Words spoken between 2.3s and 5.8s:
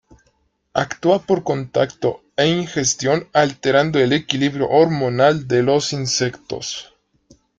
e ingestión alterando el equilibrio hormonal de